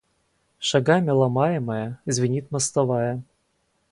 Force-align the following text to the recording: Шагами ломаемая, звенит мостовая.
Шагами 0.69 1.11
ломаемая, 1.19 2.01
звенит 2.07 2.49
мостовая. 2.49 3.21